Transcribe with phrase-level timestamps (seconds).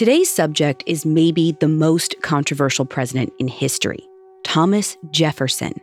[0.00, 3.98] Today's subject is maybe the most controversial president in history
[4.44, 5.74] Thomas Jefferson.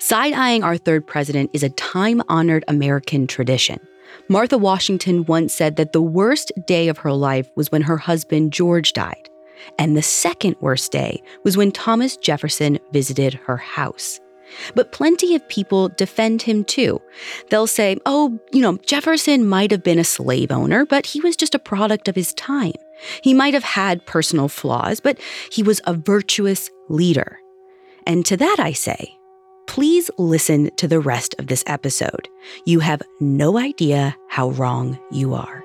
[0.00, 3.78] Side eyeing our third president is a time honored American tradition.
[4.28, 8.52] Martha Washington once said that the worst day of her life was when her husband
[8.52, 9.30] George died.
[9.78, 14.18] And the second worst day was when Thomas Jefferson visited her house.
[14.74, 17.00] But plenty of people defend him too.
[17.50, 21.36] They'll say, oh, you know, Jefferson might have been a slave owner, but he was
[21.36, 22.72] just a product of his time.
[23.22, 25.18] He might have had personal flaws, but
[25.50, 27.38] he was a virtuous leader.
[28.06, 29.16] And to that I say,
[29.66, 32.28] please listen to the rest of this episode.
[32.64, 35.64] You have no idea how wrong you are.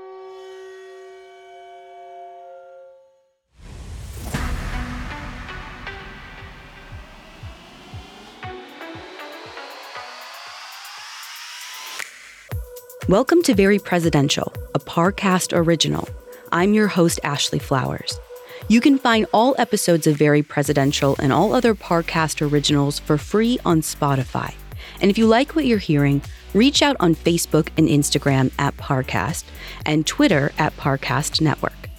[13.07, 16.09] Welcome to Very Presidential, a Parcast original.
[16.51, 18.19] I'm your host, Ashley Flowers.
[18.67, 23.59] You can find all episodes of Very Presidential and all other Parcast originals for free
[23.63, 24.55] on Spotify.
[25.01, 26.23] And if you like what you're hearing,
[26.55, 29.43] reach out on Facebook and Instagram at Parcast
[29.85, 31.91] and Twitter at Parcast Network.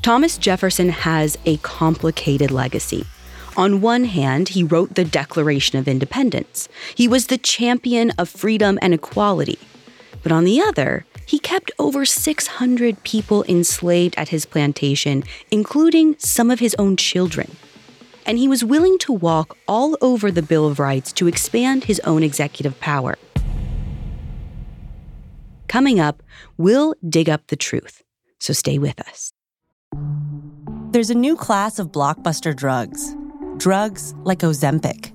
[0.00, 3.04] Thomas Jefferson has a complicated legacy.
[3.54, 6.70] On one hand, he wrote the Declaration of Independence.
[6.94, 9.58] He was the champion of freedom and equality.
[10.26, 16.50] But on the other, he kept over 600 people enslaved at his plantation, including some
[16.50, 17.54] of his own children.
[18.26, 22.00] And he was willing to walk all over the Bill of Rights to expand his
[22.00, 23.16] own executive power.
[25.68, 26.24] Coming up,
[26.56, 28.02] we'll dig up the truth.
[28.40, 29.32] So stay with us.
[30.90, 33.14] There's a new class of blockbuster drugs,
[33.58, 35.12] drugs like Ozempic.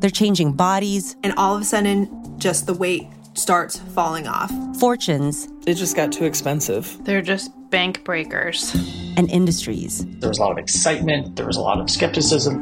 [0.00, 1.16] They're changing bodies.
[1.22, 3.06] And all of a sudden, just the weight
[3.38, 4.52] starts falling off.
[4.78, 5.48] Fortunes.
[5.66, 6.98] It just got too expensive.
[7.04, 8.74] They're just bank breakers.
[9.16, 10.04] And industries.
[10.18, 12.60] There was a lot of excitement, there was a lot of skepticism.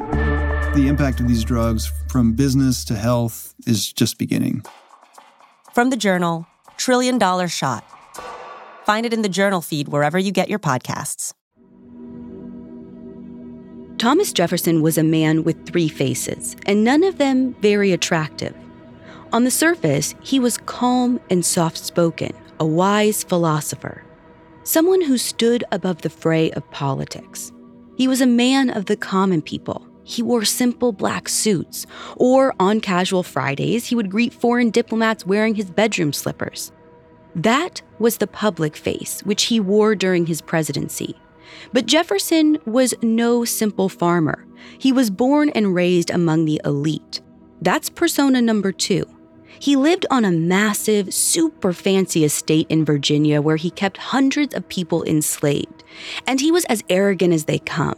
[0.74, 4.62] The impact of these drugs from business to health is just beginning.
[5.72, 6.46] From the journal,
[6.76, 7.84] Trillion Dollar Shot.
[8.84, 11.32] Find it in the journal feed wherever you get your podcasts.
[13.98, 18.54] Thomas Jefferson was a man with three faces, and none of them very attractive.
[19.32, 24.04] On the surface, he was calm and soft spoken, a wise philosopher,
[24.62, 27.52] someone who stood above the fray of politics.
[27.96, 29.86] He was a man of the common people.
[30.04, 35.56] He wore simple black suits, or on casual Fridays, he would greet foreign diplomats wearing
[35.56, 36.70] his bedroom slippers.
[37.34, 41.16] That was the public face, which he wore during his presidency.
[41.72, 44.46] But Jefferson was no simple farmer.
[44.78, 47.20] He was born and raised among the elite.
[47.60, 49.04] That's persona number two.
[49.58, 54.68] He lived on a massive, super fancy estate in Virginia where he kept hundreds of
[54.68, 55.84] people enslaved,
[56.26, 57.96] and he was as arrogant as they come.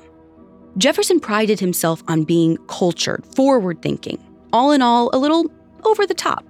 [0.77, 5.51] Jefferson prided himself on being cultured, forward thinking, all in all, a little
[5.85, 6.45] over the top.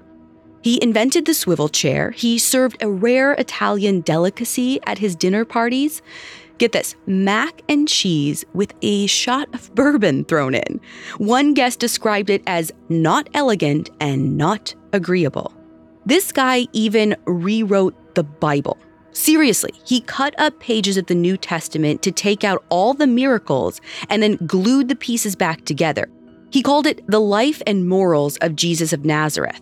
[0.62, 2.10] He invented the swivel chair.
[2.10, 6.02] He served a rare Italian delicacy at his dinner parties.
[6.58, 10.80] Get this mac and cheese with a shot of bourbon thrown in.
[11.18, 15.52] One guest described it as not elegant and not agreeable.
[16.06, 18.78] This guy even rewrote the Bible.
[19.12, 23.80] Seriously, he cut up pages of the New Testament to take out all the miracles
[24.08, 26.08] and then glued the pieces back together.
[26.50, 29.60] He called it the life and morals of Jesus of Nazareth.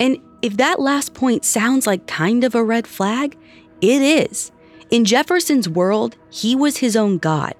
[0.00, 3.36] And if that last point sounds like kind of a red flag,
[3.80, 4.50] it is.
[4.90, 7.54] In Jefferson's world, he was his own God.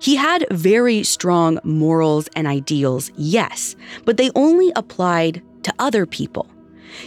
[0.00, 6.48] He had very strong morals and ideals, yes, but they only applied to other people.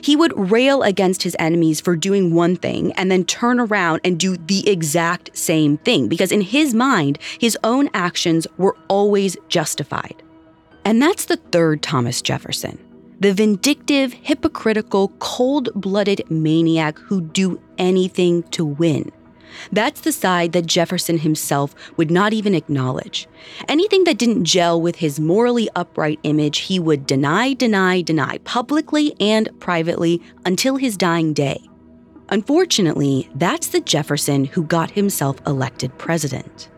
[0.02, 4.20] He would rail against his enemies for doing one thing and then turn around and
[4.20, 10.22] do the exact same thing because, in his mind, his own actions were always justified.
[10.84, 12.80] And that's the third Thomas Jefferson
[13.22, 19.09] the vindictive, hypocritical, cold blooded maniac who'd do anything to win.
[19.72, 23.28] That's the side that Jefferson himself would not even acknowledge.
[23.67, 29.13] Anything that didn't gel with his morally upright image, he would deny, deny, deny, publicly
[29.19, 31.61] and privately until his dying day.
[32.29, 36.69] Unfortunately, that's the Jefferson who got himself elected president.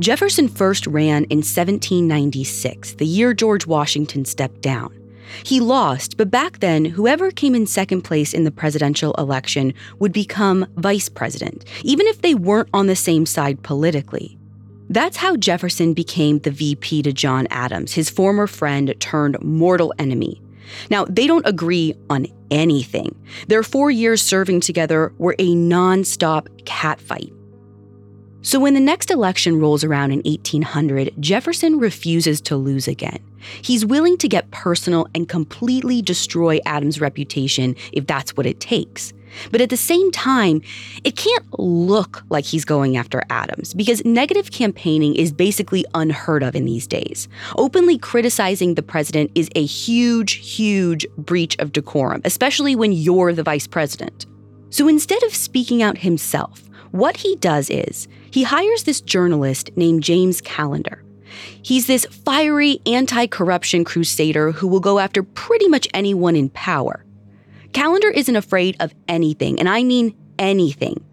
[0.00, 5.03] Jefferson first ran in 1796, the year George Washington stepped down.
[5.44, 10.12] He lost, but back then, whoever came in second place in the presidential election would
[10.12, 14.38] become vice president, even if they weren't on the same side politically.
[14.88, 20.40] That's how Jefferson became the VP to John Adams, his former friend turned mortal enemy.
[20.90, 23.14] Now, they don't agree on anything.
[23.48, 27.33] Their four years serving together were a nonstop catfight.
[28.44, 33.18] So when the next election rolls around in 1800, Jefferson refuses to lose again.
[33.62, 39.14] He's willing to get personal and completely destroy Adams' reputation if that's what it takes.
[39.50, 40.60] But at the same time,
[41.04, 46.54] it can't look like he's going after Adams because negative campaigning is basically unheard of
[46.54, 47.28] in these days.
[47.56, 53.42] Openly criticizing the president is a huge, huge breach of decorum, especially when you're the
[53.42, 54.26] vice president.
[54.68, 60.02] So instead of speaking out himself, what he does is he hires this journalist named
[60.02, 61.04] James Callender.
[61.62, 67.04] He's this fiery anti corruption crusader who will go after pretty much anyone in power.
[67.72, 71.04] Callender isn't afraid of anything, and I mean anything.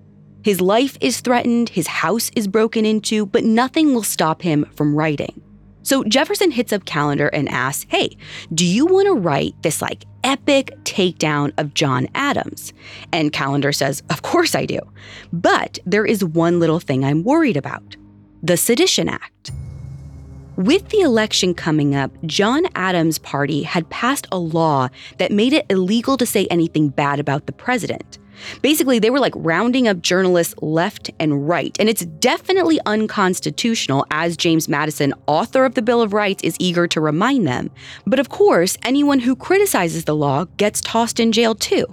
[0.44, 4.96] His life is threatened, his house is broken into, but nothing will stop him from
[4.96, 5.44] writing.
[5.84, 8.18] So Jefferson hits up Callender and asks, Hey,
[8.54, 12.74] do you want to write this like epic takedown of John Adams?
[13.12, 14.80] And Callender says, Of course I do.
[15.34, 17.96] But there is one little thing I'm worried about
[18.44, 19.52] the Sedition Act.
[20.58, 25.66] With the election coming up, John Adams' party had passed a law that made it
[25.70, 28.20] illegal to say anything bad about the president.
[28.62, 31.76] Basically, they were like rounding up journalists left and right.
[31.80, 36.88] And it's definitely unconstitutional, as James Madison, author of the Bill of Rights, is eager
[36.88, 37.70] to remind them.
[38.06, 41.86] But of course, anyone who criticizes the law gets tossed in jail too.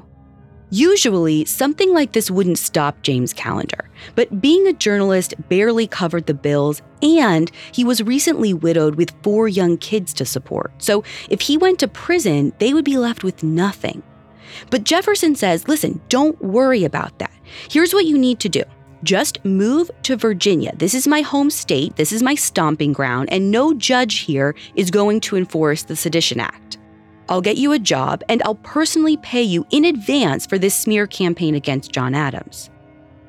[0.70, 6.34] Usually, something like this wouldn't stop James Callender, but being a journalist barely covered the
[6.34, 10.70] bills, and he was recently widowed with four young kids to support.
[10.76, 14.02] So, if he went to prison, they would be left with nothing.
[14.70, 17.32] But Jefferson says, listen, don't worry about that.
[17.70, 18.62] Here's what you need to do.
[19.04, 20.72] Just move to Virginia.
[20.76, 24.90] This is my home state, this is my stomping ground, and no judge here is
[24.90, 26.78] going to enforce the Sedition Act.
[27.28, 31.06] I'll get you a job and I'll personally pay you in advance for this smear
[31.06, 32.70] campaign against John Adams.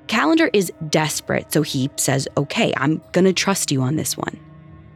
[0.07, 4.39] Callender is desperate, so he says, Okay, I'm gonna trust you on this one.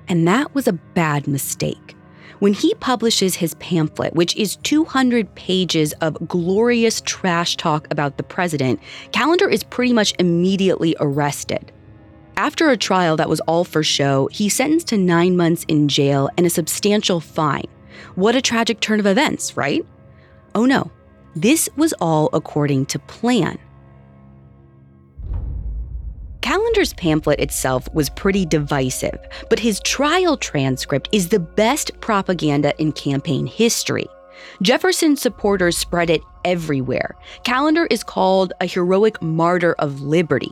[0.07, 1.95] And that was a bad mistake
[2.43, 8.23] when he publishes his pamphlet, which is 200 pages of glorious trash talk about the
[8.23, 8.81] president,
[9.13, 11.71] Callender is pretty much immediately arrested.
[12.35, 16.29] After a trial that was all for show, he's sentenced to nine months in jail
[16.35, 17.67] and a substantial fine.
[18.15, 19.85] What a tragic turn of events, right?
[20.53, 20.91] Oh no,
[21.37, 23.57] this was all according to plan.
[26.43, 29.17] Callender's pamphlet itself was pretty divisive,
[29.49, 34.07] but his trial transcript is the best propaganda in campaign history.
[34.61, 37.15] Jefferson supporters spread it everywhere.
[37.45, 40.51] Callender is called a heroic martyr of liberty.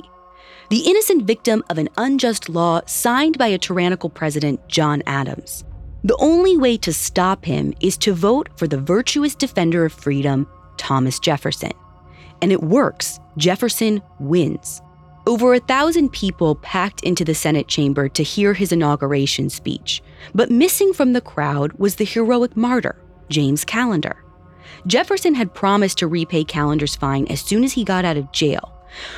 [0.69, 5.65] The innocent victim of an unjust law signed by a tyrannical president, John Adams.
[6.05, 10.47] The only way to stop him is to vote for the virtuous defender of freedom,
[10.77, 11.73] Thomas Jefferson.
[12.41, 13.19] And it works.
[13.37, 14.81] Jefferson wins.
[15.27, 20.01] Over a thousand people packed into the Senate chamber to hear his inauguration speech,
[20.33, 24.23] but missing from the crowd was the heroic martyr, James Callender.
[24.88, 28.73] Jefferson had promised to repay Callender's fine as soon as he got out of jail.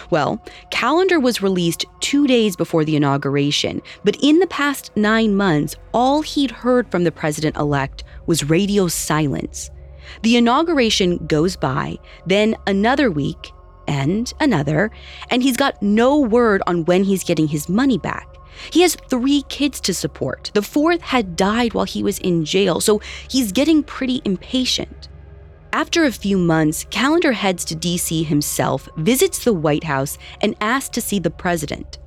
[0.10, 5.78] Well, Callender was released two days before the inauguration, but in the past nine months,
[5.94, 9.72] all he'd heard from the president elect was radio silence.
[10.22, 11.98] The inauguration goes by,
[12.28, 13.53] then another week,
[13.88, 14.92] and another,
[15.30, 18.28] and he's got no word on when he's getting his money back.
[18.72, 20.52] He has three kids to support.
[20.54, 25.10] The fourth had died while he was in jail, so he's getting pretty impatient.
[25.74, 30.90] After a few months, Callender heads to DC himself, visits the White House, and asks
[30.90, 31.98] to see the president.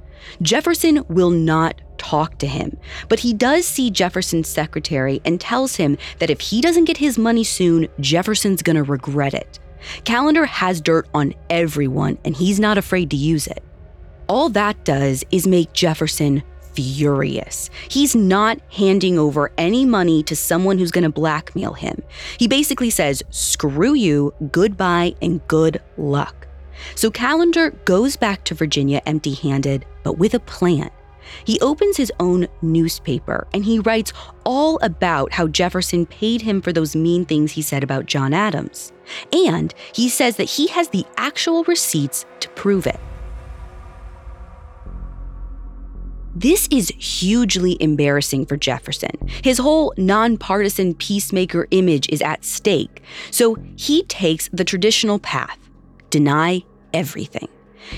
[0.41, 2.77] Jefferson will not talk to him,
[3.09, 7.19] but he does see Jefferson's secretary and tells him that if he doesn't get his
[7.19, 9.59] money soon, Jefferson's gonna regret it.
[10.05, 13.63] Callender has dirt on everyone, and he's not afraid to use it.
[14.29, 16.43] All that does is make Jefferson
[16.73, 17.71] furious.
[17.89, 22.03] He's not handing over any money to someone who's going to blackmail him.
[22.39, 26.47] He basically says, screw you, goodbye, and good luck.
[26.95, 30.91] So Callender goes back to Virginia empty handed, but with a plan.
[31.45, 34.13] He opens his own newspaper and he writes
[34.45, 38.93] all about how Jefferson paid him for those mean things he said about John Adams.
[39.33, 43.01] And he says that he has the actual receipts to prove it.
[46.39, 49.17] This is hugely embarrassing for Jefferson.
[49.43, 53.03] His whole nonpartisan peacemaker image is at stake.
[53.31, 55.59] So he takes the traditional path
[56.11, 57.49] deny everything.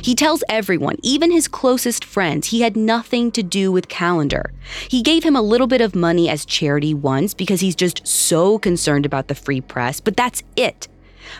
[0.03, 4.53] He tells everyone, even his closest friends, he had nothing to do with Callender.
[4.89, 8.59] He gave him a little bit of money as charity once because he's just so
[8.59, 10.89] concerned about the free press, but that's it.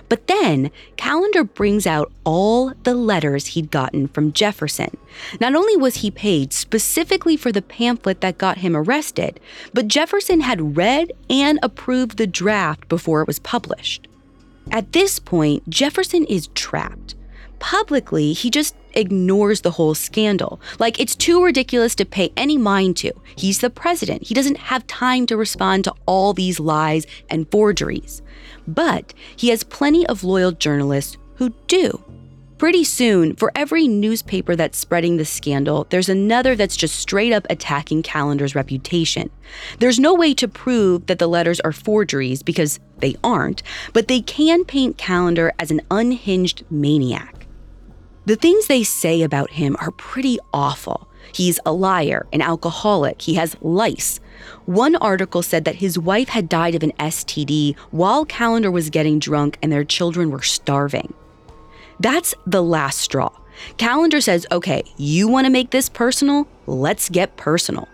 [0.09, 4.97] But then Callender brings out all the letters he'd gotten from Jefferson.
[5.41, 9.41] Not only was he paid specifically for the pamphlet that got him arrested,
[9.73, 14.09] but Jefferson had read and approved the draft before it was published.
[14.71, 17.15] At this point, Jefferson is trapped.
[17.59, 20.61] Publicly, he just ignores the whole scandal.
[20.79, 23.13] Like, it's too ridiculous to pay any mind to.
[23.37, 24.27] He's the president.
[24.27, 28.23] He doesn't have time to respond to all these lies and forgeries.
[28.67, 32.03] But he has plenty of loyal journalists who do.
[32.59, 37.47] Pretty soon, for every newspaper that's spreading the scandal, there's another that's just straight up
[37.49, 39.31] attacking Callender's reputation.
[39.79, 43.63] There's no way to prove that the letters are forgeries because they aren't,
[43.93, 47.47] but they can paint Callender as an unhinged maniac.
[48.29, 51.09] The things they say about him are pretty awful.
[51.33, 54.21] He's a liar, an alcoholic, he has lice.
[54.67, 59.19] One article said that his wife had died of an STD while Callender was getting
[59.19, 61.15] drunk and their children were starving.
[62.01, 63.31] That's the last straw.
[63.79, 66.47] Callender says, okay, you want to make this personal?
[66.67, 67.89] Let's get personal.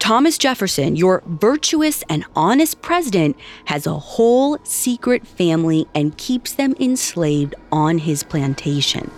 [0.00, 6.74] Thomas Jefferson, your virtuous and honest president, has a whole secret family and keeps them
[6.80, 9.12] enslaved on his plantation.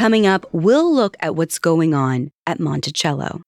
[0.00, 3.42] Coming up, we'll look at what's going on at Monticello.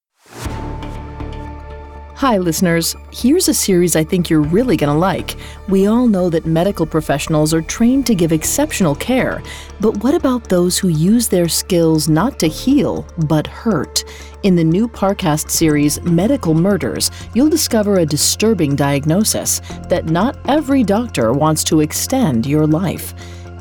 [2.16, 2.94] Hi, listeners.
[3.11, 5.35] Here's a series I think you're really going to like.
[5.71, 9.42] We all know that medical professionals are trained to give exceptional care,
[9.80, 14.04] but what about those who use their skills not to heal, but hurt?
[14.42, 20.85] In the new Parcast series, Medical Murders, you'll discover a disturbing diagnosis that not every
[20.85, 23.14] doctor wants to extend your life.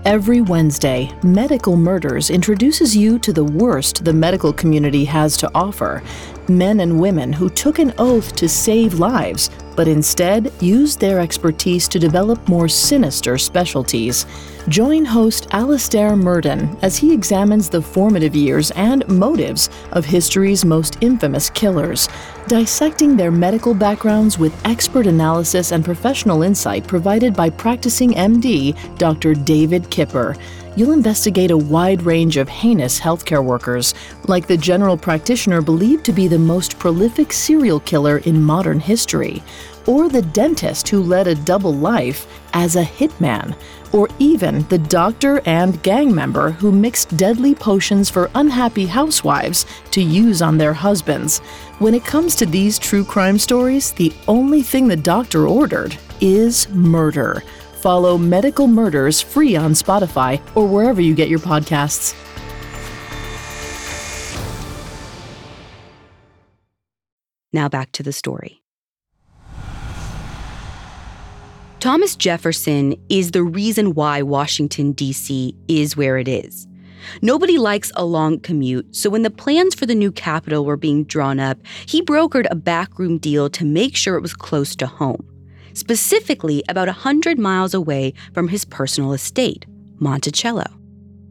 [0.04, 6.02] Every Wednesday, Medical Murders introduces you to the worst the medical community has to offer
[6.58, 11.88] men and women who took an oath to save lives, but instead used their expertise
[11.88, 14.26] to develop more sinister specialties.
[14.68, 20.98] Join host Alastair Murden as he examines the formative years and motives of history's most
[21.02, 22.08] infamous killers,
[22.48, 29.34] dissecting their medical backgrounds with expert analysis and professional insight provided by practicing MD Dr.
[29.34, 30.36] David Kipper
[30.76, 33.94] you'll investigate a wide range of heinous healthcare workers,
[34.28, 39.44] like the general practitioner believed to be the most prolific serial killer in modern history,
[39.88, 43.56] or the dentist who led a double life as a hitman,
[43.94, 50.02] or even the doctor and gang member who mixed deadly potions for unhappy housewives to
[50.02, 51.40] use on their husbands.
[51.80, 56.70] When it comes to these true crime stories, the only thing the doctor ordered is
[56.70, 57.44] murder.
[57.82, 62.16] Follow Medical Murders free on Spotify or wherever you get your podcasts.
[67.54, 68.62] Now back to the story.
[71.80, 75.56] Thomas Jefferson is the reason why Washington, D.C.
[75.68, 76.68] is where it is.
[77.24, 81.04] Nobody likes a long commute, so when the plans for the new capital were being
[81.06, 81.58] drawn up,
[81.88, 85.28] he brokered a backroom deal to make sure it was close to home,
[85.74, 89.66] specifically about 100 miles away from his personal estate,
[90.00, 90.66] Monticello.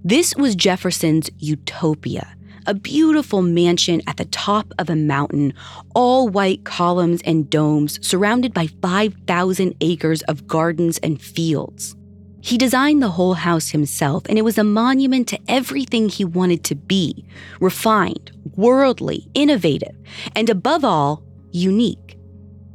[0.02, 2.34] This was Jefferson's utopia
[2.66, 5.52] a beautiful mansion at the top of a mountain,
[5.94, 11.96] all white columns and domes surrounded by 5,000 acres of gardens and fields.
[12.42, 16.64] He designed the whole house himself, and it was a monument to everything he wanted
[16.64, 17.24] to be
[17.60, 19.96] refined, worldly, innovative,
[20.34, 22.16] and above all, unique.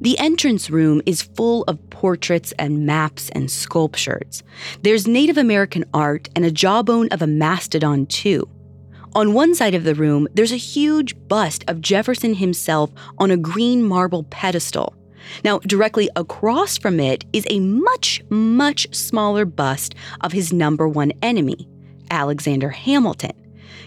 [0.01, 4.43] The entrance room is full of portraits and maps and sculptures.
[4.81, 8.49] There's Native American art and a jawbone of a mastodon, too.
[9.13, 13.37] On one side of the room, there's a huge bust of Jefferson himself on a
[13.37, 14.93] green marble pedestal.
[15.45, 21.13] Now, directly across from it is a much, much smaller bust of his number one
[21.21, 21.69] enemy,
[22.11, 23.31] Alexander Hamilton.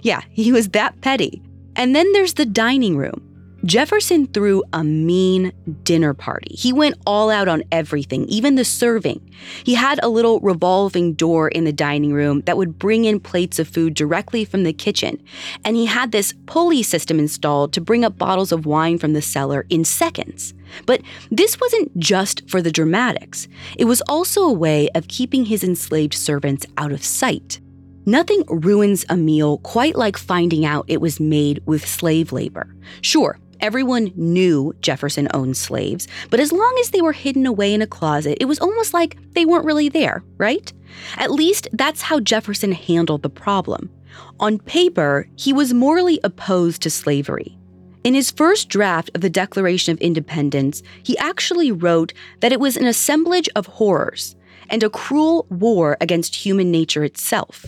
[0.02, 1.42] Yeah, he was that petty.
[1.76, 3.27] And then there's the dining room.
[3.64, 6.54] Jefferson threw a mean dinner party.
[6.54, 9.34] He went all out on everything, even the serving.
[9.64, 13.58] He had a little revolving door in the dining room that would bring in plates
[13.58, 15.20] of food directly from the kitchen.
[15.64, 19.22] And he had this pulley system installed to bring up bottles of wine from the
[19.22, 20.54] cellar in seconds.
[20.86, 25.64] But this wasn't just for the dramatics, it was also a way of keeping his
[25.64, 27.60] enslaved servants out of sight.
[28.06, 32.74] Nothing ruins a meal quite like finding out it was made with slave labor.
[33.02, 37.82] Sure, Everyone knew Jefferson owned slaves, but as long as they were hidden away in
[37.82, 40.72] a closet, it was almost like they weren't really there, right?
[41.16, 43.90] At least that's how Jefferson handled the problem.
[44.38, 47.58] On paper, he was morally opposed to slavery.
[48.04, 52.76] In his first draft of the Declaration of Independence, he actually wrote that it was
[52.76, 54.36] an assemblage of horrors
[54.70, 57.66] and a cruel war against human nature itself.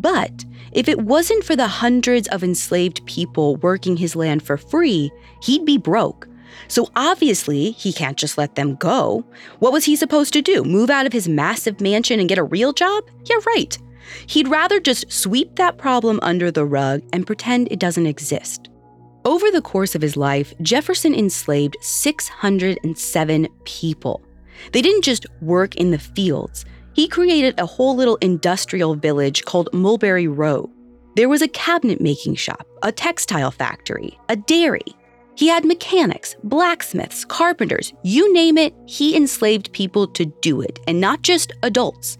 [0.00, 5.10] But if it wasn't for the hundreds of enslaved people working his land for free,
[5.42, 6.28] he'd be broke.
[6.68, 9.24] So obviously, he can't just let them go.
[9.58, 10.62] What was he supposed to do?
[10.64, 13.04] Move out of his massive mansion and get a real job?
[13.24, 13.76] Yeah, right.
[14.26, 18.68] He'd rather just sweep that problem under the rug and pretend it doesn't exist.
[19.24, 24.22] Over the course of his life, Jefferson enslaved 607 people.
[24.72, 26.64] They didn't just work in the fields,
[26.98, 30.68] he created a whole little industrial village called Mulberry Row.
[31.14, 34.96] There was a cabinet making shop, a textile factory, a dairy.
[35.36, 41.00] He had mechanics, blacksmiths, carpenters, you name it, he enslaved people to do it, and
[41.00, 42.18] not just adults.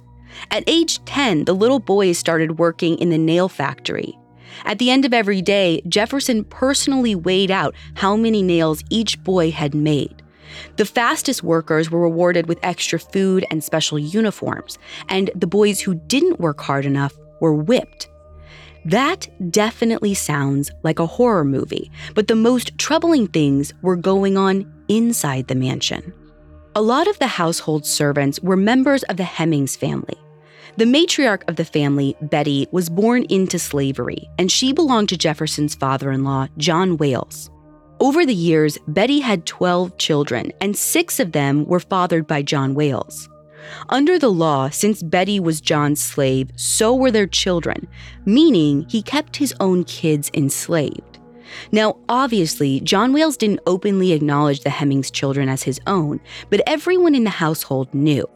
[0.53, 4.17] At age 10, the little boys started working in the nail factory.
[4.65, 9.51] At the end of every day, Jefferson personally weighed out how many nails each boy
[9.51, 10.18] had made.
[10.77, 15.95] The fastest workers were rewarded with extra food and special uniforms, and the boys who
[15.95, 18.09] didn't work hard enough were whipped.
[18.85, 24.73] That definitely sounds like a horror movie, but the most troubling things were going on
[24.89, 26.15] inside the mansion.
[26.75, 30.17] A lot of the household servants were members of the Hemings family.
[30.77, 35.75] The matriarch of the family, Betty, was born into slavery, and she belonged to Jefferson's
[35.75, 37.51] father in law, John Wayles.
[38.01, 42.77] Over the years, Betty had 12 children, and six of them were fathered by John
[42.77, 43.29] Wayles.
[43.89, 47.89] Under the law, since Betty was John's slave, so were their children,
[48.25, 51.19] meaning he kept his own kids enslaved.
[51.73, 57.17] Now, obviously, John Wayles didn't openly acknowledge the Hemings children as his own, but everyone
[57.17, 58.29] in the household knew.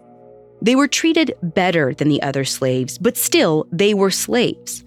[0.61, 4.85] They were treated better than the other slaves, but still, they were slaves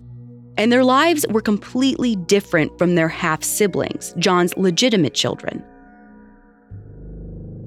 [0.58, 5.64] and their lives were completely different from their half siblings, John's legitimate children.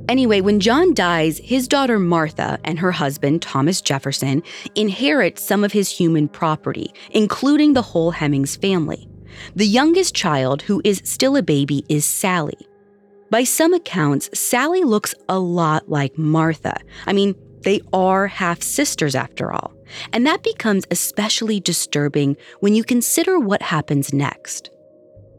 [0.09, 4.42] Anyway, when John dies, his daughter Martha and her husband, Thomas Jefferson,
[4.75, 9.07] inherit some of his human property, including the whole Hemings family.
[9.55, 12.57] The youngest child, who is still a baby, is Sally.
[13.31, 16.81] By some accounts, Sally looks a lot like Martha.
[17.07, 19.74] I mean, they are half sisters after all.
[20.12, 24.70] And that becomes especially disturbing when you consider what happens next.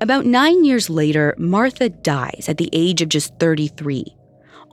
[0.01, 4.15] About nine years later, Martha dies at the age of just 33.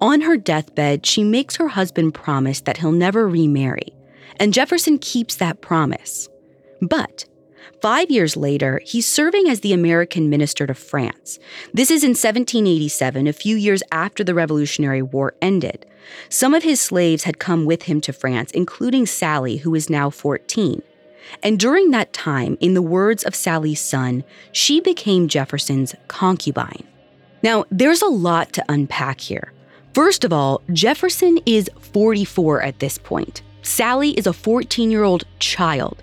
[0.00, 3.96] On her deathbed, she makes her husband promise that he'll never remarry,
[4.38, 6.28] and Jefferson keeps that promise.
[6.80, 7.24] But
[7.82, 11.38] Five years later, he's serving as the American minister to France.
[11.74, 15.84] This is in 1787, a few years after the Revolutionary War ended.
[16.28, 20.10] Some of his slaves had come with him to France, including Sally, who is now
[20.10, 20.82] 14.
[21.42, 26.86] And during that time, in the words of Sally's son, she became Jefferson's concubine.
[27.42, 29.52] Now, there's a lot to unpack here.
[29.92, 33.42] First of all, Jefferson is 44 at this point.
[33.62, 36.02] Sally is a 14 year old child.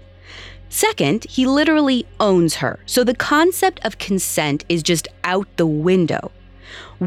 [0.69, 6.31] Second, he literally owns her, so the concept of consent is just out the window.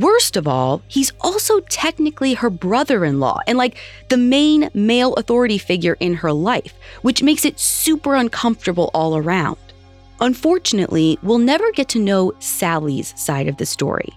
[0.00, 3.78] Worst of all, he's also technically her brother in law and like
[4.10, 9.56] the main male authority figure in her life, which makes it super uncomfortable all around.
[10.20, 14.10] Unfortunately, we'll never get to know Sally's side of the story.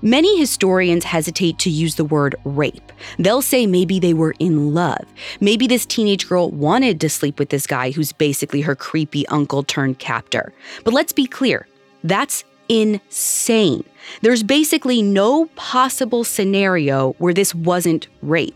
[0.00, 2.92] Many historians hesitate to use the word rape.
[3.18, 5.04] They'll say maybe they were in love.
[5.40, 9.64] Maybe this teenage girl wanted to sleep with this guy who's basically her creepy uncle
[9.64, 10.54] turned captor.
[10.82, 11.66] But let's be clear
[12.04, 13.84] that's insane.
[14.22, 18.54] There's basically no possible scenario where this wasn't rape.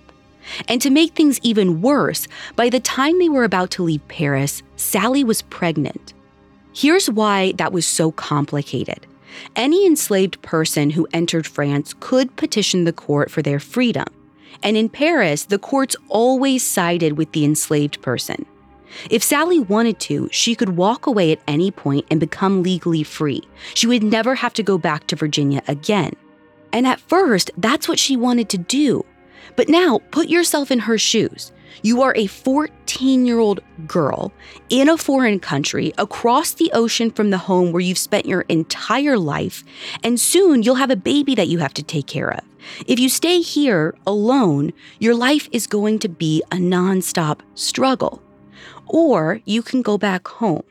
[0.68, 4.62] And to make things even worse, by the time they were about to leave Paris,
[4.76, 6.14] Sally was pregnant.
[6.74, 9.06] Here's why that was so complicated.
[9.54, 14.06] Any enslaved person who entered France could petition the court for their freedom.
[14.62, 18.44] And in Paris, the courts always sided with the enslaved person.
[19.10, 23.42] If Sally wanted to, she could walk away at any point and become legally free.
[23.74, 26.14] She would never have to go back to Virginia again.
[26.72, 29.04] And at first, that's what she wanted to do.
[29.56, 31.52] But now, put yourself in her shoes.
[31.82, 34.32] You are a 14 year old girl
[34.68, 39.18] in a foreign country across the ocean from the home where you've spent your entire
[39.18, 39.64] life,
[40.02, 42.40] and soon you'll have a baby that you have to take care of.
[42.86, 48.22] If you stay here alone, your life is going to be a nonstop struggle.
[48.92, 50.64] Or you can go back home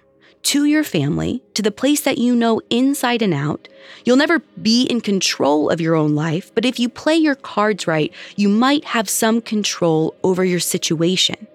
[0.43, 3.67] to your family, to the place that you know inside and out.
[4.03, 7.87] You'll never be in control of your own life, but if you play your cards
[7.87, 11.47] right, you might have some control over your situation.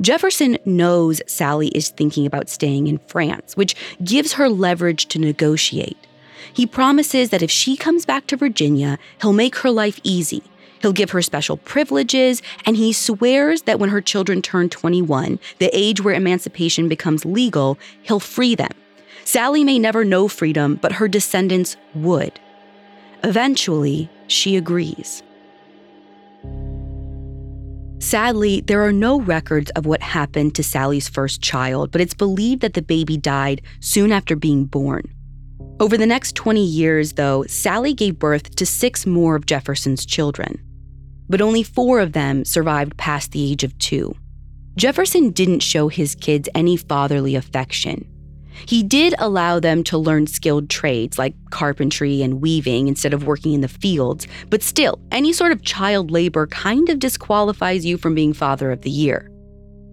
[0.00, 5.98] Jefferson knows Sally is thinking about staying in France, which gives her leverage to negotiate.
[6.52, 10.42] He promises that if she comes back to Virginia, he'll make her life easy.
[10.80, 15.70] He'll give her special privileges, and he swears that when her children turn 21, the
[15.72, 18.70] age where emancipation becomes legal, he'll free them.
[19.24, 22.38] Sally may never know freedom, but her descendants would.
[23.24, 25.22] Eventually, she agrees.
[28.00, 32.62] Sadly, there are no records of what happened to Sally's first child, but it's believed
[32.62, 35.02] that the baby died soon after being born.
[35.80, 40.60] Over the next 20 years, though, Sally gave birth to six more of Jefferson's children.
[41.28, 44.14] But only four of them survived past the age of two.
[44.76, 48.06] Jefferson didn't show his kids any fatherly affection.
[48.66, 53.52] He did allow them to learn skilled trades like carpentry and weaving instead of working
[53.52, 58.14] in the fields, but still, any sort of child labor kind of disqualifies you from
[58.14, 59.30] being Father of the Year.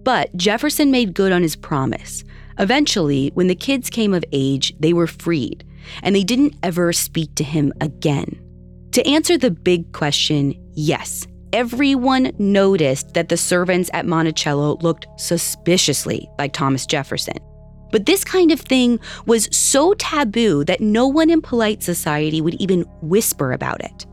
[0.02, 2.24] But Jefferson made good on his promise.
[2.58, 5.64] Eventually, when the kids came of age, they were freed,
[6.02, 8.40] and they didn't ever speak to him again.
[8.96, 16.30] To answer the big question, yes, everyone noticed that the servants at Monticello looked suspiciously
[16.38, 17.36] like Thomas Jefferson.
[17.92, 22.54] But this kind of thing was so taboo that no one in polite society would
[22.54, 24.06] even whisper about it.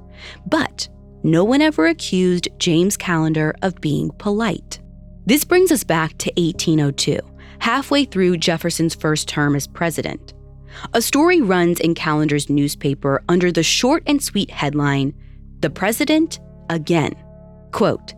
[0.48, 0.90] But
[1.24, 4.82] no one ever accused James Callender of being polite.
[5.26, 7.20] This brings us back to 1802,
[7.60, 10.34] halfway through Jefferson's first term as president.
[10.94, 15.14] A story runs in Callender's newspaper under the short and sweet headline,
[15.60, 17.14] The President Again.
[17.72, 18.14] Quote,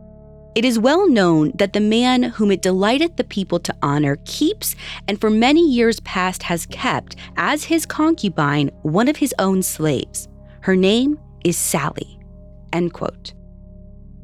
[0.56, 4.74] it is well known that the man whom it delighteth the people to honor keeps,
[5.06, 10.30] and for many years past has kept, as his concubine, one of his own slaves.
[10.62, 12.18] Her name is Sally.
[12.72, 13.34] End quote.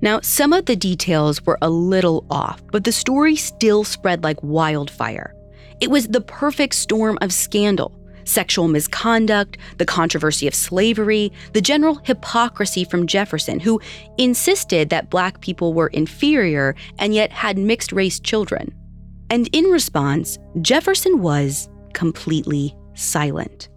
[0.01, 4.41] Now, some of the details were a little off, but the story still spread like
[4.41, 5.35] wildfire.
[5.81, 7.91] It was the perfect storm of scandal
[8.23, 13.81] sexual misconduct, the controversy of slavery, the general hypocrisy from Jefferson, who
[14.17, 18.73] insisted that black people were inferior and yet had mixed race children.
[19.29, 23.69] And in response, Jefferson was completely silent.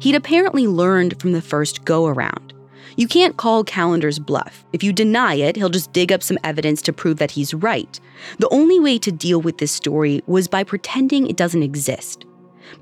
[0.00, 2.51] He'd apparently learned from the first go around.
[2.96, 4.64] You can't call Callender's bluff.
[4.72, 7.98] If you deny it, he'll just dig up some evidence to prove that he's right.
[8.38, 12.24] The only way to deal with this story was by pretending it doesn't exist.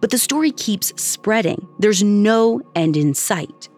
[0.00, 3.68] But the story keeps spreading, there's no end in sight.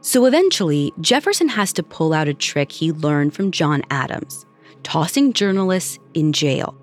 [0.00, 4.46] So eventually, Jefferson has to pull out a trick he learned from John Adams
[4.84, 6.76] tossing journalists in jail.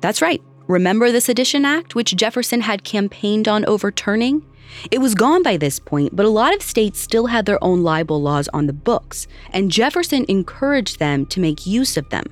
[0.00, 0.42] That's right.
[0.66, 4.46] Remember the Sedition Act, which Jefferson had campaigned on overturning?
[4.90, 7.82] It was gone by this point, but a lot of states still had their own
[7.82, 12.24] libel laws on the books, and Jefferson encouraged them to make use of them.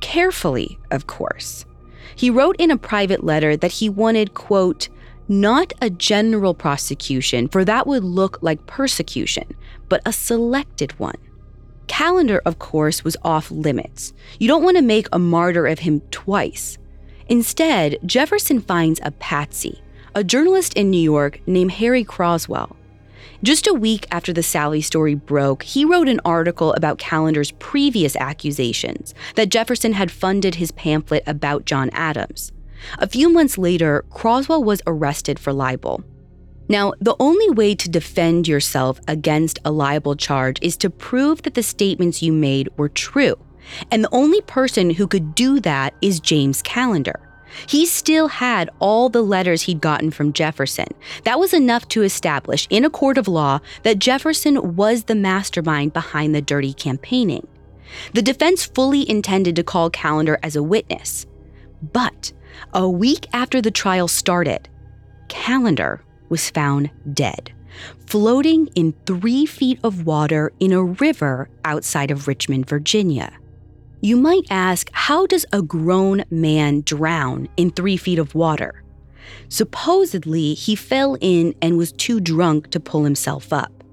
[0.00, 1.64] Carefully, of course.
[2.14, 4.88] He wrote in a private letter that he wanted, quote,
[5.28, 9.54] not a general prosecution, for that would look like persecution,
[9.88, 11.16] but a selected one.
[11.86, 14.12] Callender, of course, was off limits.
[14.38, 16.78] You don't want to make a martyr of him twice.
[17.28, 19.80] Instead, Jefferson finds a patsy,
[20.14, 22.76] a journalist in New York named Harry Croswell.
[23.42, 28.14] Just a week after the Sally story broke, he wrote an article about Callender's previous
[28.16, 32.52] accusations that Jefferson had funded his pamphlet about John Adams.
[32.98, 36.04] A few months later, Croswell was arrested for libel.
[36.68, 41.54] Now, the only way to defend yourself against a libel charge is to prove that
[41.54, 43.36] the statements you made were true.
[43.90, 47.31] And the only person who could do that is James Callender.
[47.66, 50.88] He still had all the letters he'd gotten from Jefferson.
[51.24, 55.92] That was enough to establish in a court of law that Jefferson was the mastermind
[55.92, 57.46] behind the dirty campaigning.
[58.14, 61.26] The defense fully intended to call Callender as a witness.
[61.92, 62.32] But
[62.72, 64.68] a week after the trial started,
[65.28, 67.52] Callender was found dead,
[68.06, 73.32] floating in three feet of water in a river outside of Richmond, Virginia.
[74.04, 78.82] You might ask, how does a grown man drown in three feet of water?
[79.48, 83.84] Supposedly, he fell in and was too drunk to pull himself up.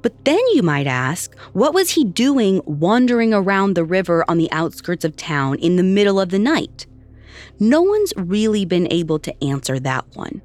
[0.00, 4.50] But then you might ask, what was he doing wandering around the river on the
[4.50, 6.86] outskirts of town in the middle of the night?
[7.60, 10.40] No one's really been able to answer that one.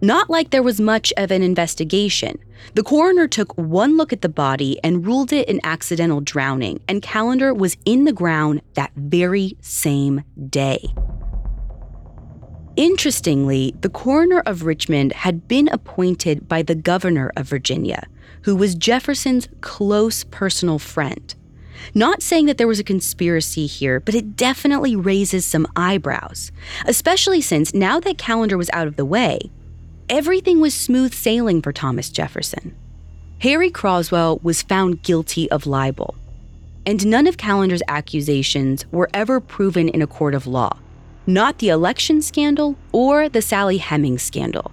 [0.00, 2.38] Not like there was much of an investigation.
[2.74, 7.02] The coroner took one look at the body and ruled it an accidental drowning, and
[7.02, 10.94] Callender was in the ground that very same day.
[12.76, 18.06] Interestingly, the coroner of Richmond had been appointed by the governor of Virginia,
[18.42, 21.34] who was Jefferson's close personal friend.
[21.94, 26.52] Not saying that there was a conspiracy here, but it definitely raises some eyebrows,
[26.86, 29.50] especially since now that Callender was out of the way,
[30.08, 32.74] everything was smooth sailing for Thomas Jefferson.
[33.40, 36.14] Harry Croswell was found guilty of libel,
[36.86, 40.76] and none of Callender's accusations were ever proven in a court of law,
[41.26, 44.72] not the election scandal or the Sally Hemings scandal.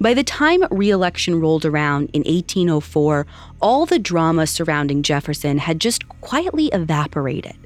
[0.00, 3.26] By the time re election rolled around in 1804,
[3.60, 7.56] all the drama surrounding Jefferson had just quietly evaporated.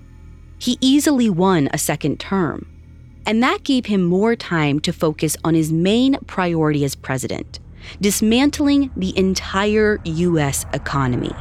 [0.59, 2.72] He easily won a second term,
[3.27, 7.61] and that gave him more time to focus on his main priority as president
[8.01, 10.65] dismantling the entire U.S.
[10.73, 11.33] economy.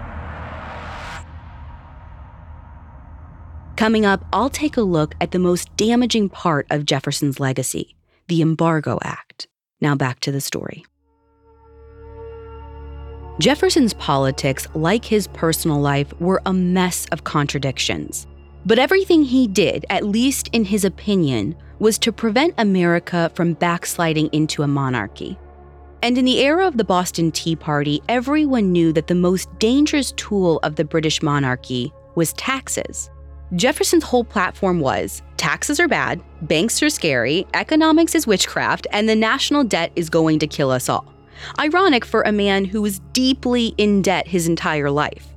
[3.75, 7.95] Coming up, I'll take a look at the most damaging part of Jefferson's legacy
[8.27, 9.47] the Embargo Act.
[9.81, 10.85] Now back to the story.
[13.39, 18.27] Jefferson's politics, like his personal life, were a mess of contradictions.
[18.65, 24.27] But everything he did, at least in his opinion, was to prevent America from backsliding
[24.27, 25.35] into a monarchy.
[26.03, 30.11] And in the era of the Boston Tea Party, everyone knew that the most dangerous
[30.11, 33.09] tool of the British monarchy was taxes.
[33.55, 39.15] Jefferson's whole platform was taxes are bad, banks are scary, economics is witchcraft, and the
[39.15, 41.11] national debt is going to kill us all.
[41.59, 45.30] Ironic for a man who was deeply in debt his entire life.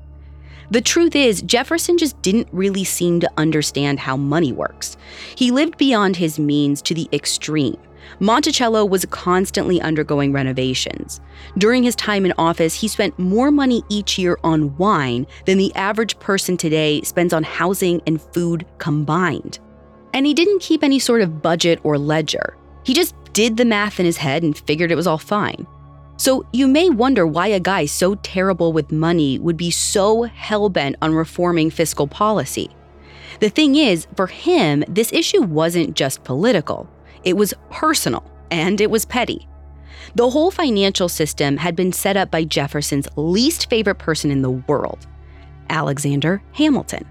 [0.71, 4.97] The truth is, Jefferson just didn't really seem to understand how money works.
[5.37, 7.79] He lived beyond his means to the extreme.
[8.21, 11.21] Monticello was constantly undergoing renovations.
[11.59, 15.75] During his time in office, he spent more money each year on wine than the
[15.75, 19.59] average person today spends on housing and food combined.
[20.13, 22.57] And he didn't keep any sort of budget or ledger.
[22.85, 25.67] He just did the math in his head and figured it was all fine.
[26.17, 30.69] So you may wonder why a guy so terrible with money would be so hell
[30.69, 32.71] bent on reforming fiscal policy.
[33.41, 36.89] The thing is, for him, this issue wasn't just political.
[37.25, 39.49] It was personal and it was petty.
[40.15, 44.51] The whole financial system had been set up by Jefferson's least favorite person in the
[44.51, 45.07] world,
[45.69, 47.05] Alexander Hamilton.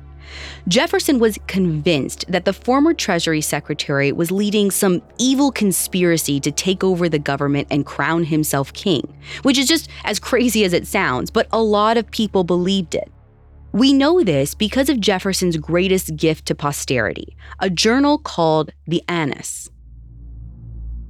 [0.68, 6.84] Jefferson was convinced that the former Treasury Secretary was leading some evil conspiracy to take
[6.84, 11.30] over the government and crown himself king, which is just as crazy as it sounds,
[11.30, 13.12] but a lot of people believed it.
[13.74, 19.72] We know this because of Jefferson's greatest gift to posterity, a journal called the Anas.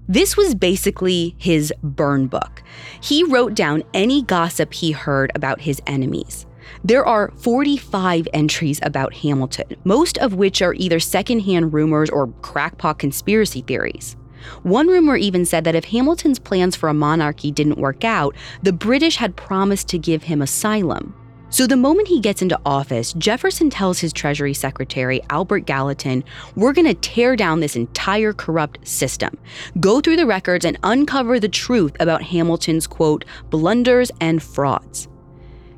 [0.08, 2.62] This was basically his burn book.
[3.02, 6.46] He wrote down any gossip he heard about his enemies.
[6.84, 13.00] There are 45 entries about Hamilton, most of which are either secondhand rumors or crackpot
[13.00, 14.16] conspiracy theories.
[14.64, 18.74] One rumor even said that if Hamilton's plans for a monarchy didn't work out, the
[18.74, 21.16] British had promised to give him asylum.
[21.54, 26.24] So the moment he gets into office, Jefferson tells his Treasury Secretary, Albert Gallatin,
[26.56, 29.38] we're going to tear down this entire corrupt system,
[29.80, 35.08] go through the records, and uncover the truth about Hamilton's, quote, blunders and frauds.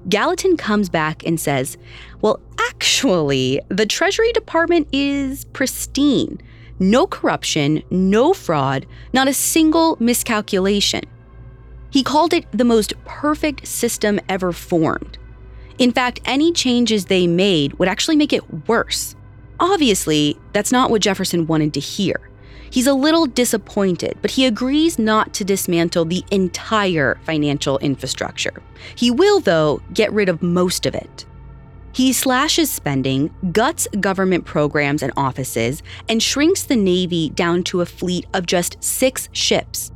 [0.08, 1.78] Gallatin comes back and says,
[2.22, 6.40] Well, actually, the Treasury Department is pristine.
[6.80, 11.02] No corruption, no fraud, not a single miscalculation.
[11.90, 15.18] He called it the most perfect system ever formed.
[15.78, 19.16] In fact, any changes they made would actually make it worse.
[19.60, 22.30] Obviously, that's not what Jefferson wanted to hear.
[22.70, 28.62] He's a little disappointed, but he agrees not to dismantle the entire financial infrastructure.
[28.96, 31.26] He will, though, get rid of most of it.
[31.94, 37.86] He slashes spending, guts government programs and offices, and shrinks the Navy down to a
[37.86, 39.92] fleet of just six ships.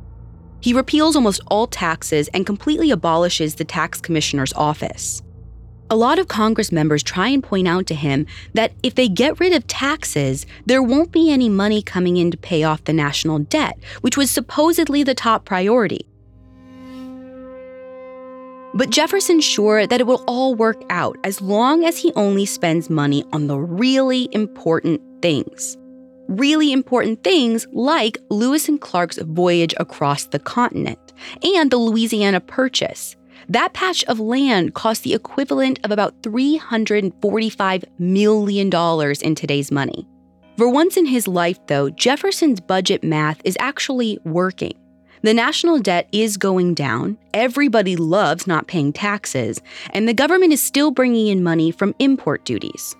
[0.60, 5.22] He repeals almost all taxes and completely abolishes the tax commissioner's office.
[5.92, 8.24] A lot of Congress members try and point out to him
[8.54, 12.36] that if they get rid of taxes, there won't be any money coming in to
[12.36, 16.06] pay off the national debt, which was supposedly the top priority.
[18.72, 22.88] But Jefferson's sure that it will all work out as long as he only spends
[22.88, 25.76] money on the really important things.
[26.28, 33.16] Really important things like Lewis and Clark's voyage across the continent and the Louisiana Purchase,
[33.50, 38.70] that patch of land cost the equivalent of about $345 million
[39.22, 40.06] in today's money.
[40.56, 44.74] For once in his life, though, Jefferson's budget math is actually working.
[45.22, 49.60] The national debt is going down, everybody loves not paying taxes,
[49.90, 52.94] and the government is still bringing in money from import duties.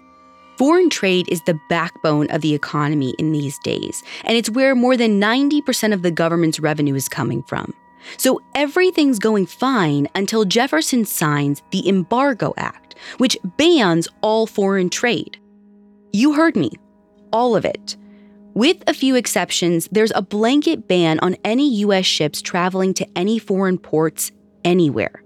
[0.59, 4.97] Foreign trade is the backbone of the economy in these days, and it's where more
[4.97, 7.73] than 90% of the government's revenue is coming from.
[8.17, 15.39] So everything's going fine until Jefferson signs the Embargo Act, which bans all foreign trade.
[16.13, 16.71] You heard me,
[17.33, 17.97] all of it.
[18.55, 22.05] With a few exceptions, there's a blanket ban on any U.S.
[22.05, 24.33] ships traveling to any foreign ports
[24.65, 25.23] anywhere.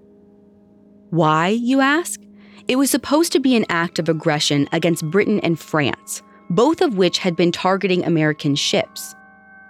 [1.11, 2.21] Why, you ask?
[2.69, 6.97] It was supposed to be an act of aggression against Britain and France, both of
[6.97, 9.15] which had been targeting American ships.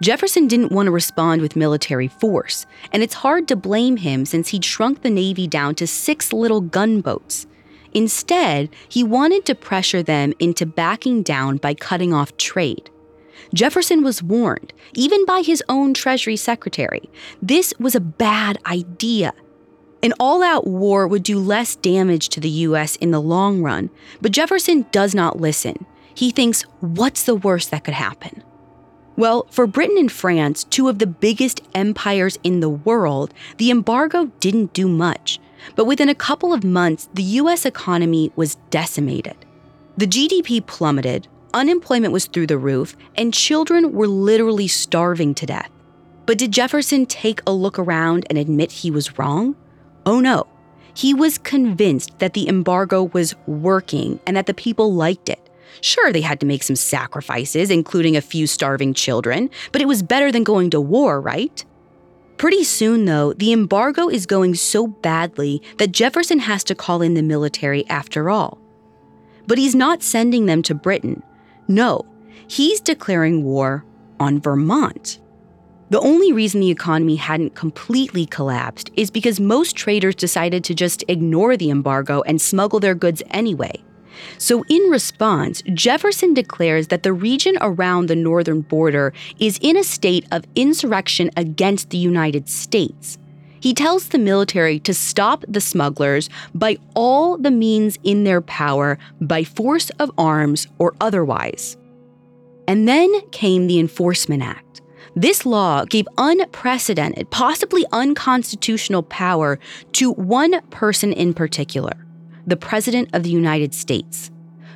[0.01, 4.49] Jefferson didn't want to respond with military force, and it's hard to blame him since
[4.49, 7.47] he'd shrunk the Navy down to six little gunboats.
[7.93, 12.89] Instead, he wanted to pressure them into backing down by cutting off trade.
[13.53, 17.09] Jefferson was warned, even by his own Treasury Secretary,
[17.41, 19.33] this was a bad idea.
[20.03, 22.97] An all out war would do less damage to the U.S.
[22.97, 23.89] in the long run,
[24.21, 25.85] but Jefferson does not listen.
[26.13, 28.43] He thinks, what's the worst that could happen?
[29.17, 34.31] Well, for Britain and France, two of the biggest empires in the world, the embargo
[34.39, 35.39] didn't do much.
[35.75, 39.37] But within a couple of months, the US economy was decimated.
[39.97, 45.71] The GDP plummeted, unemployment was through the roof, and children were literally starving to death.
[46.25, 49.55] But did Jefferson take a look around and admit he was wrong?
[50.05, 50.47] Oh no.
[50.93, 55.44] He was convinced that the embargo was working and that the people liked it.
[55.81, 60.03] Sure, they had to make some sacrifices, including a few starving children, but it was
[60.03, 61.63] better than going to war, right?
[62.37, 67.13] Pretty soon, though, the embargo is going so badly that Jefferson has to call in
[67.13, 68.59] the military after all.
[69.47, 71.23] But he's not sending them to Britain.
[71.67, 72.05] No,
[72.47, 73.85] he's declaring war
[74.19, 75.19] on Vermont.
[75.91, 81.03] The only reason the economy hadn't completely collapsed is because most traders decided to just
[81.07, 83.83] ignore the embargo and smuggle their goods anyway.
[84.37, 89.83] So, in response, Jefferson declares that the region around the northern border is in a
[89.83, 93.17] state of insurrection against the United States.
[93.59, 98.99] He tells the military to stop the smugglers by all the means in their power,
[99.19, 101.75] by force of arms or otherwise.
[102.67, 104.81] And then came the Enforcement Act.
[105.15, 109.57] This law gave unprecedented, possibly unconstitutional power
[109.93, 112.04] to one person in particular
[112.45, 114.31] the President of the United States.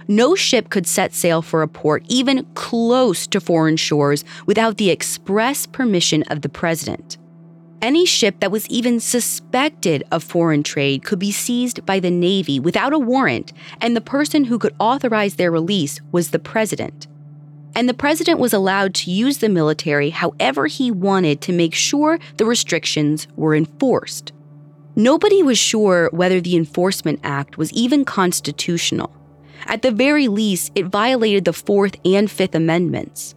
[0.07, 4.89] No ship could set sail for a port even close to foreign shores without the
[4.89, 7.17] express permission of the President.
[7.81, 12.59] Any ship that was even suspected of foreign trade could be seized by the Navy
[12.59, 17.07] without a warrant, and the person who could authorize their release was the President.
[17.75, 22.19] And the President was allowed to use the military however he wanted to make sure
[22.37, 24.33] the restrictions were enforced.
[24.99, 29.15] Nobody was sure whether the Enforcement Act was even constitutional.
[29.65, 33.33] At the very least, it violated the Fourth and Fifth Amendments.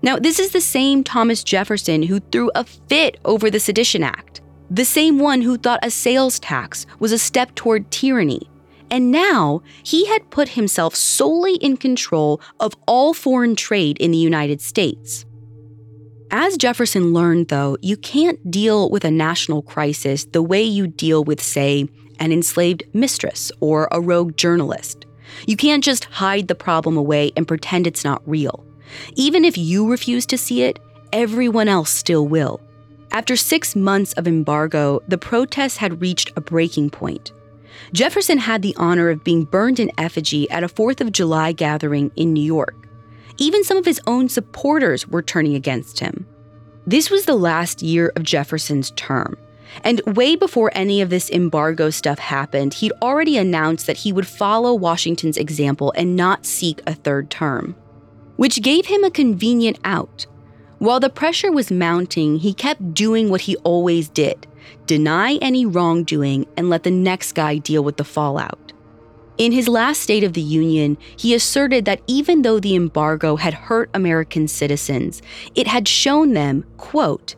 [0.00, 4.40] Now, this is the same Thomas Jefferson who threw a fit over the Sedition Act,
[4.70, 8.48] the same one who thought a sales tax was a step toward tyranny.
[8.90, 14.16] And now he had put himself solely in control of all foreign trade in the
[14.16, 15.26] United States.
[16.36, 21.22] As Jefferson learned, though, you can't deal with a national crisis the way you deal
[21.22, 25.06] with, say, an enslaved mistress or a rogue journalist.
[25.46, 28.66] You can't just hide the problem away and pretend it's not real.
[29.14, 30.80] Even if you refuse to see it,
[31.12, 32.60] everyone else still will.
[33.12, 37.30] After six months of embargo, the protests had reached a breaking point.
[37.92, 42.10] Jefferson had the honor of being burned in effigy at a 4th of July gathering
[42.16, 42.83] in New York.
[43.38, 46.26] Even some of his own supporters were turning against him.
[46.86, 49.36] This was the last year of Jefferson's term.
[49.82, 54.26] And way before any of this embargo stuff happened, he'd already announced that he would
[54.26, 57.74] follow Washington's example and not seek a third term,
[58.36, 60.26] which gave him a convenient out.
[60.78, 64.46] While the pressure was mounting, he kept doing what he always did
[64.86, 68.63] deny any wrongdoing and let the next guy deal with the fallout.
[69.36, 73.52] In his last State of the Union, he asserted that even though the embargo had
[73.52, 75.22] hurt American citizens,
[75.56, 77.34] it had shown them, quote,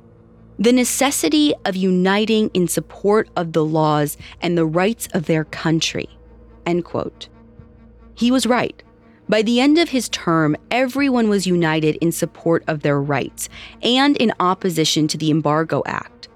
[0.58, 6.08] the necessity of uniting in support of the laws and the rights of their country,
[6.66, 7.28] end quote.
[8.14, 8.82] He was right.
[9.28, 13.48] By the end of his term, everyone was united in support of their rights
[13.82, 16.28] and in opposition to the Embargo Act.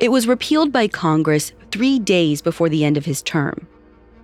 [0.00, 3.68] It was repealed by Congress three days before the end of his term.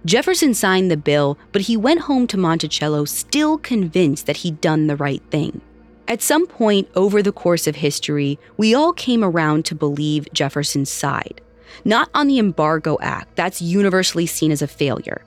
[0.06, 4.86] Jefferson signed the bill, but he went home to Monticello still convinced that he'd done
[4.86, 5.62] the right thing.
[6.06, 10.90] At some point over the course of history, we all came around to believe Jefferson's
[10.90, 11.40] side.
[11.86, 15.24] Not on the Embargo Act, that's universally seen as a failure.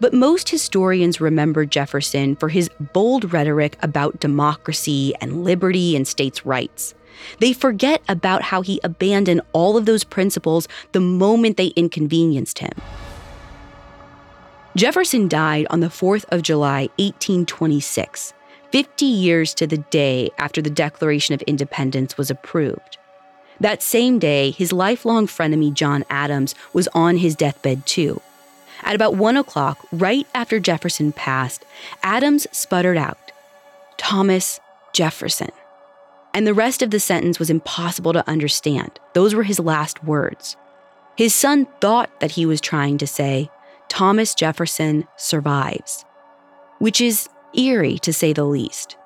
[0.00, 6.44] But most historians remember Jefferson for his bold rhetoric about democracy and liberty and states'
[6.44, 6.94] rights.
[7.38, 12.72] They forget about how he abandoned all of those principles the moment they inconvenienced him.
[14.76, 18.34] Jefferson died on the 4th of July, 1826,
[18.72, 22.98] 50 years to the day after the Declaration of Independence was approved.
[23.58, 28.20] That same day, his lifelong frenemy John Adams was on his deathbed too.
[28.82, 31.64] At about one o'clock, right after Jefferson passed,
[32.02, 33.32] Adams sputtered out,
[33.96, 34.60] Thomas
[34.92, 35.52] Jefferson.
[36.34, 39.00] And the rest of the sentence was impossible to understand.
[39.14, 40.54] Those were his last words.
[41.16, 43.50] His son thought that he was trying to say,
[43.88, 46.04] Thomas Jefferson survives,
[46.78, 48.96] which is eerie to say the least.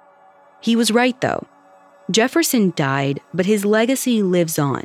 [0.61, 1.47] He was right, though.
[2.11, 4.85] Jefferson died, but his legacy lives on.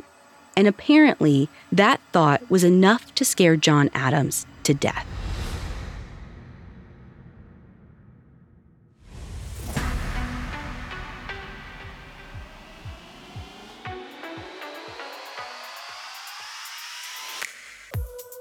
[0.56, 5.06] And apparently, that thought was enough to scare John Adams to death.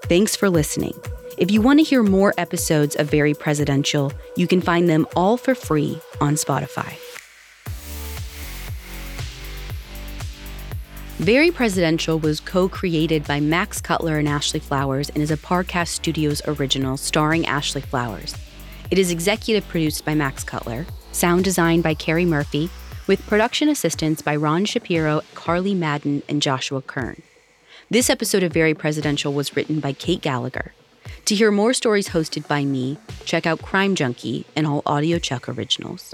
[0.08, 0.94] Thanks for listening.
[1.38, 5.36] If you want to hear more episodes of Very Presidential, you can find them all
[5.36, 6.96] for free on Spotify.
[11.18, 15.90] Very Presidential was co created by Max Cutler and Ashley Flowers and is a Parcast
[15.90, 18.34] Studios original starring Ashley Flowers.
[18.90, 22.70] It is executive produced by Max Cutler, sound designed by Carrie Murphy,
[23.08, 27.22] with production assistance by Ron Shapiro, Carly Madden, and Joshua Kern.
[27.90, 30.72] This episode of Very Presidential was written by Kate Gallagher.
[31.26, 35.56] To hear more stories hosted by me, check out Crime Junkie and all Audio audiochuck
[35.56, 36.12] originals.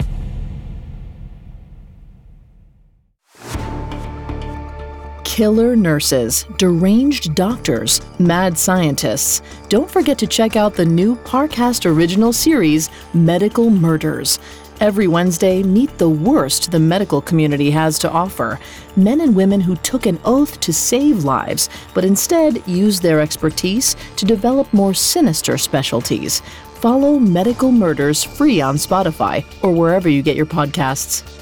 [5.24, 9.40] Killer nurses, deranged doctors, mad scientists.
[9.70, 14.38] Don't forget to check out the new Parcast original series, Medical Murders.
[14.80, 18.58] Every Wednesday, meet the worst the medical community has to offer
[18.96, 23.94] men and women who took an oath to save lives, but instead used their expertise
[24.16, 26.42] to develop more sinister specialties.
[26.74, 31.41] Follow Medical Murders free on Spotify or wherever you get your podcasts.